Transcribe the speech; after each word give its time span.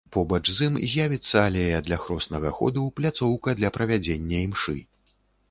Побач 0.15 0.45
з 0.59 0.69
ім 0.69 0.77
з'явіцца 0.93 1.35
алея 1.49 1.81
для 1.89 1.97
хроснага 2.05 2.55
ходу, 2.61 2.87
пляцоўка 3.01 3.57
для 3.61 3.73
правядзення 3.79 4.43
імшы. 4.49 4.77